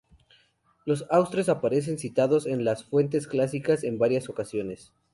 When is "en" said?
2.47-2.65, 3.83-3.99